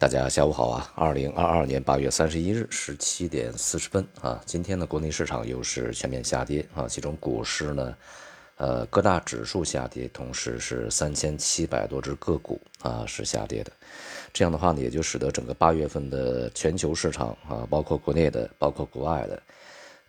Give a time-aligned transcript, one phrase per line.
[0.00, 0.92] 大家下午好啊！
[0.94, 7.96] 二零二二年八月三十一日十七点四十分啊，今天呢，国内市场又是全面下跌啊，其中股市呢，
[8.58, 13.72] 呃，各大指数下跌，同时是三千七百多只个股啊是下跌的。
[14.32, 19.42] 这样的话呢，也就使得整个八月份的全球市场啊，包括国内的，包括国外的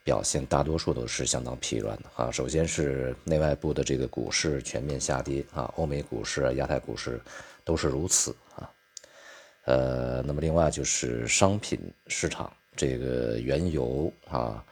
[0.04, 2.30] 表现，大多数都是相当疲软的啊。
[2.30, 7.20] 首先是内外部的这个股市全面下跌啊，欧美股市、亚太股市
[7.66, 8.70] 都是如此啊。
[9.70, 14.66] 呃，那么另外就是商品市场，这个原油啊，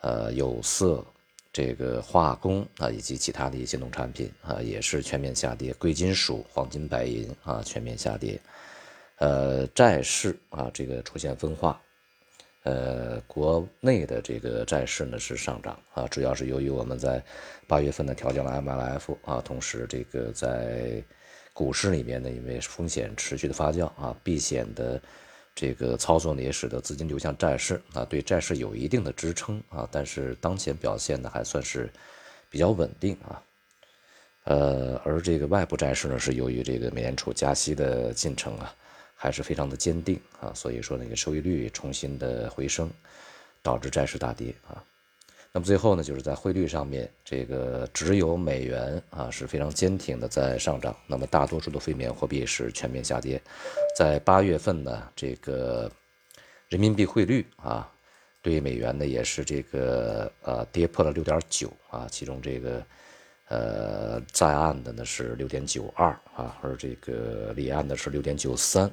[0.00, 1.04] 呃，有色，
[1.52, 5.74] 这个化工啊，以及其他的一些农产品啊，也是全面下跌。
[5.74, 8.40] 贵金属、黄金、白银啊，全面下跌。
[9.16, 11.82] 呃，债市啊，这个出现分化。
[12.62, 17.20] 呃，国内的这个债市呢是上涨啊，主要是由于我们在
[17.66, 21.02] 八月份呢调降了 MLF 啊，同时这个在。
[21.58, 25.02] 股市里面呢，因为风险持续的发酵啊，避险的
[25.56, 29.88] 这个操作呢，也使得资金流向债市啊，对债市有一定的支撑啊。
[29.90, 31.90] 但是当前表现呢，还算是
[32.48, 33.42] 比较稳定啊。
[34.44, 38.72] 呃，而这个外部债市呢，是由于这个美联储加息的进程啊，
[39.16, 42.88] 还是非常的坚定啊，所以说那个收益率重新的回升，
[43.64, 44.78] 导致债市大跌啊。
[45.50, 53.40] 那么最后呢，就是在汇率上面，这个只有美元啊是非常坚挺的在上涨，那么大多数的非美货币是全面下跌。
[53.96, 55.90] 在八月份呢，这个
[56.68, 57.90] 人民币汇率啊
[58.42, 62.86] 对美元呢也是这个呃跌破了六点九啊，其中这个
[63.48, 68.88] 呃在岸的呢是六点九二啊，而这个离岸的是六点九三，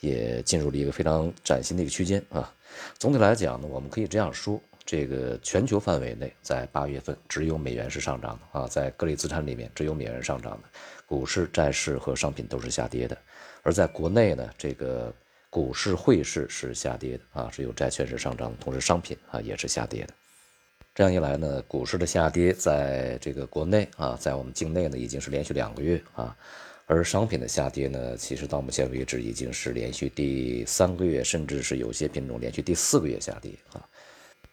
[0.00, 2.54] 也进入了一个非常崭新的一个区间啊。
[2.98, 4.60] 总体来讲呢，我们可以这样说。
[4.86, 10.68] 这个全球范围内，在八月份只有美元是上涨的啊，在各类资产里面只有美元上涨的，
[11.04, 13.18] 股市、债市和商品都是下跌的。
[13.64, 15.12] 而在国内呢，这个
[15.50, 20.14] 股市、汇市是下跌的啊，只有债券是上涨的，同时商品啊也是下跌的。
[20.94, 26.34] 这样一来呢，股市的下跌在这个国内啊，在我们境内呢已经是连续两个月啊，
[26.86, 33.84] 而商品的下跌呢，其实到目前为止已经是连续第三个月，甚至是有些品种连续第四个月下跌啊。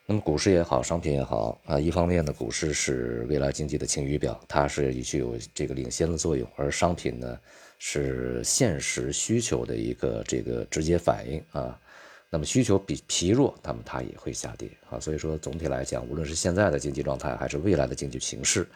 [0.06, 7.40] 那么股市也好，商品也好啊，一方面呢，股市是未来经济的晴雨表，它是具有这个领先的作用；而商品呢，
[7.80, 11.80] 是现实需求的一个这个直接反应啊。
[12.30, 15.00] 那么需求比疲弱，那么它也会下跌啊。
[15.00, 18.68] 所以说，总体来讲，无论是现在的经济状态，还是未来的经济形势，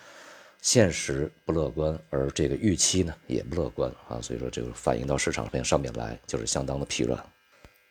[0.62, 4.22] 现实不乐观，而这个预期呢也不乐观啊。
[4.22, 7.22] 所以说，这个反映到市场上面来，就是相当的疲软。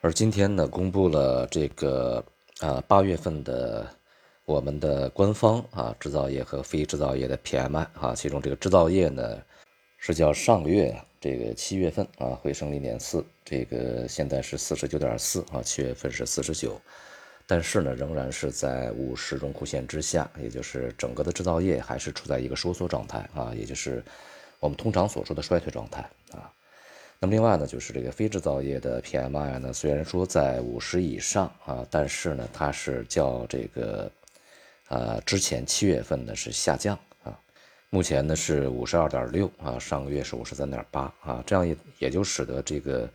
[0.00, 2.24] 而今天呢，公布了这个。
[2.60, 3.86] 啊，八月份的
[4.46, 9.42] 我们的官方啊，制造业和非制造业的 PMI 啊，其中这个制造业呢
[9.98, 16.80] 是较上个月这个七月份啊回升零点四，这个现在是四十九点四啊，七月份是四十九，
[17.46, 24.02] 但是呢仍然是在五十荣枯线之下，也就是整个的制造业还是处在一个收缩状态啊，也就是
[24.60, 26.00] 我们通常所说的衰退状态
[26.32, 26.50] 啊。
[27.30, 34.10] 另外呢，就是这个非制造业的 PMI 呢，虽然说在五十以上啊，但是呢，它是较这个，
[34.88, 37.38] 呃，之前七月份呢是下降啊，
[37.90, 43.08] 目前呢是五十二点六啊，上个月是五十三点八啊，这样也也就使得这个，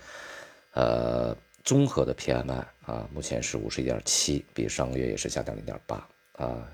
[0.74, 6.68] 呃，综合的 PMI 啊，目前是五十一点七，比上个月也是下降零点八啊。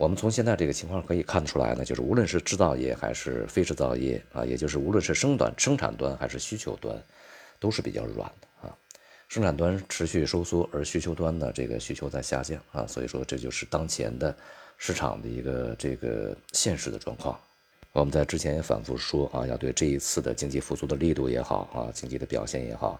[0.00, 6.98] 我们从现在这个情况可以看出来呢，就是无论是制造业还是非制造业啊，也就是无论是生短生产端还是需求端，
[7.58, 8.74] 都是比较软的啊。
[9.28, 14.34] 生产端持续收缩，而需求端呢，这个需求在下降啊，所以说这就是当前的
[14.78, 17.38] 市场的一个这个现实的状况。
[17.92, 22.98] 我们在之前也反复说啊，要对这一次的经济复苏的力度也好啊，经济的表现也好，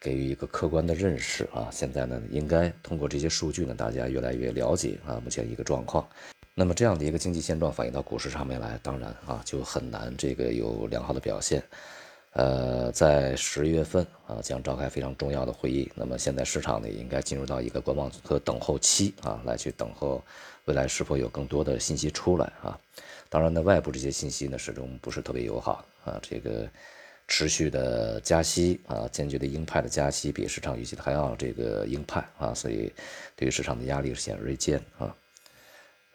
[0.00, 1.68] 给予一个客观的认识啊。
[1.70, 6.08] 现在呢，应该通过这些数据呢，大家越来越了解啊，目前一个状况。
[6.58, 11.62] 那么这样的一个经济现状反映到股市上面来，当然啊就很难这个有良好的表现。
[12.32, 20.20] 呃，在十月份啊将召开非常重要的会议，那么现在市场呢也应该进入到一个观望和等候期啊，来去等候
[20.64, 22.76] 未来是否有更多的信息出来啊。
[23.28, 26.68] 当然呢，外部这些信息呢始终不是特别友好啊，这个
[27.28, 32.92] 持续的加息啊，坚决的鹰派的加息比市场预期的还要这个鹰派啊，所以
[33.36, 35.14] 对于市场的压力是显而易见啊。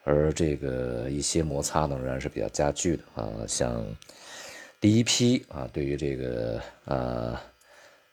[0.04, 3.30] 而这个一些摩擦呢，仍然是比较加剧的啊。
[3.48, 3.86] 像
[4.80, 7.40] 第一批啊，对于这个呃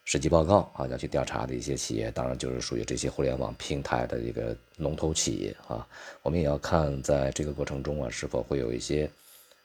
[0.04, 5.86] 审计报告啊要去调查的一些企业，当然就是属于这些互联网平台的一个龙头企业啊。
[6.22, 9.10] 我们也要看在这个过程中啊，是否会有一些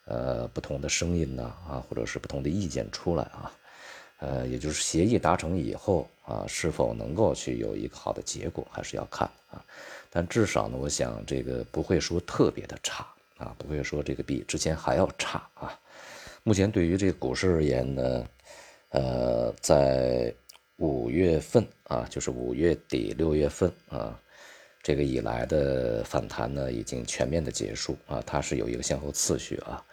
[0.06, 3.52] 呃不同的声音呢啊，或者是不同的意见出来啊。
[4.20, 9.64] 呃，也就是协议达成以后啊，是否能够去有一个好的结果，还是要看啊。
[10.10, 13.06] 但至少呢，我想这个不会说特别的差
[13.38, 15.78] 啊，不会说这个比之前还要差啊。
[16.44, 18.26] 目前对于这个股市而言呢，
[18.90, 20.34] 呃，在
[20.78, 24.18] 五月份啊，就是五月底六月份啊，
[24.82, 29.84] 这个以来的反弹呢，已经全面的结束啊，它是有一个先后次序啊。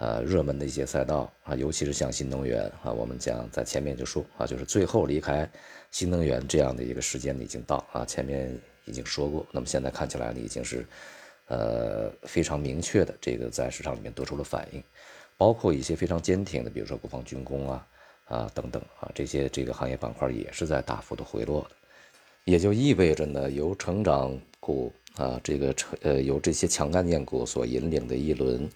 [0.00, 5.46] 呃，热门的一些赛道啊，尤其是像新能源啊，我们讲在前面就说啊，就是最后离开
[5.90, 9.46] 新能源这样的一个时间已经到啊，前面已经说过。
[9.52, 10.86] 那么现在看起来呢，已经是
[11.48, 14.82] 呃非常明确的这个在市场里面得出了反应，
[15.36, 17.86] 包括一些非常坚挺的，比如说国防军工啊
[18.24, 21.76] 啊等等啊，这些这个行业板块也是在大幅的回落的，
[22.44, 28.66] 也就意味着呢，由成长股啊这个成呃由这些强概念股所引领的一轮。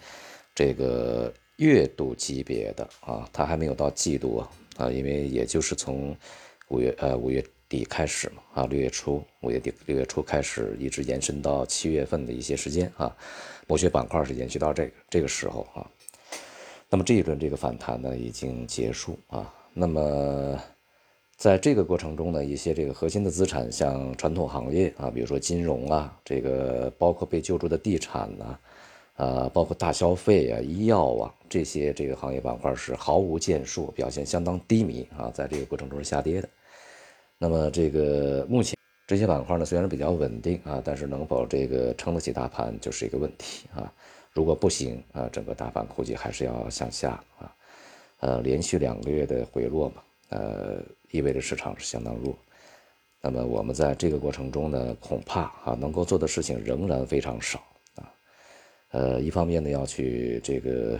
[0.55, 6.17] 这个月度级别的啊，它还没有到季度啊啊，因为也就是从
[6.69, 13.17] 五月呃五月底开始嘛啊，六月初五月底六月初开始，一直延伸到七月份的一些时间啊，
[13.67, 15.91] 某些板块是延续到这个这个时候啊。
[16.89, 20.57] 那么这一轮这个反弹呢已经结束啊，那么
[21.37, 28.57] 在这个过程中呢，一些这个核心的资产，像传统行业啊，比如说金融啊，这个包括被救助的地产呐。
[29.17, 36.49] 呃，包括大消费啊、医药啊这些这个行业板块是毫无建树，表现相当低迷啊，在这个过程中是下跌的。
[37.39, 38.77] 那么这个目前
[39.07, 43.93] 这些板块呢，虽然比较稳定啊，但是能否这个撑得起大盘就是一个问题啊。
[44.33, 47.55] 如果不行啊，整个大盘估计还是要向下啊。
[48.21, 50.83] 呃，连续两个月的回落嘛，呃，
[51.13, 52.35] 意味着市场是相当弱。
[53.21, 57.63] 那么我们在这个过程中呢，恐怕啊，能够做的事情仍然非常少。
[58.95, 60.97] 呃，一方面呢，要去这个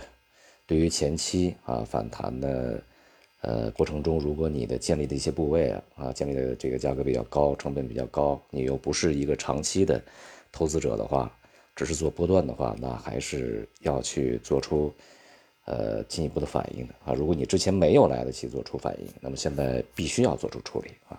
[0.67, 2.83] 对于前期啊反弹的
[3.39, 10.03] 呃过程中，如果你的建立的一些部位啊啊建立的这个价格比较高，成本比较高，你又不是一个长期的
[10.51, 11.31] 投资者的话，
[11.73, 14.93] 只是做波段的话，那还是要去做出
[15.63, 17.13] 呃进一步的反应的啊。
[17.13, 21.17] 如果你之前没有来得及做出反应，那么现在必须要做出处理啊。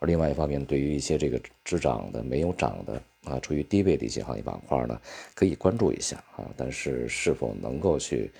[0.00, 3.00] 而另外一方面，对于一些这个只涨的没有涨的。
[3.28, 5.00] 啊，处于低位的一些行业板块呢，
[5.34, 6.48] 可以关注一下啊。
[6.56, 8.30] 但是是否能够去，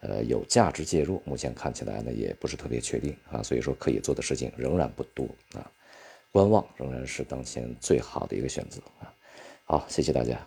[0.00, 3.42] 呃，有价值介入，目前看起来呢，也不是特别确定啊。
[3.42, 5.68] 所以说，可以做的事情仍然不多啊。
[6.30, 9.12] 观望仍然是当前最好的一个选择啊。
[9.64, 10.46] 好，谢谢大家。